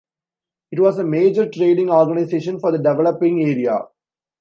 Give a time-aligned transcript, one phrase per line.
[0.71, 3.81] It was a major trading organization for the developing area.